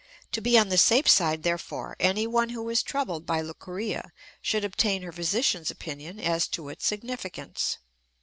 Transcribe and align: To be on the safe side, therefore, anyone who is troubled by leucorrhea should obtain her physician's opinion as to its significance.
To 0.31 0.41
be 0.41 0.57
on 0.57 0.69
the 0.69 0.79
safe 0.79 1.07
side, 1.07 1.43
therefore, 1.43 1.95
anyone 1.99 2.49
who 2.49 2.67
is 2.69 2.81
troubled 2.81 3.27
by 3.27 3.41
leucorrhea 3.41 4.13
should 4.41 4.65
obtain 4.65 5.03
her 5.03 5.11
physician's 5.11 5.69
opinion 5.69 6.19
as 6.19 6.47
to 6.47 6.69
its 6.69 6.87
significance. 6.87 7.77